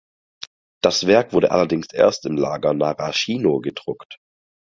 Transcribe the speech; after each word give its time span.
Das 0.81 1.05
Werk 1.05 1.31
wurde 1.31 1.51
allerdings 1.51 1.93
erst 1.93 2.25
im 2.25 2.35
Lager 2.35 2.73
Narashino 2.73 3.59
gedruckt. 3.59 4.17